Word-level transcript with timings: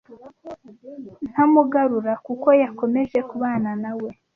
ntamugarura 1.29 2.13
kuko 2.25 2.47
yakomeje 2.61 3.17
kubana 3.29 3.71
nawe 3.83 4.09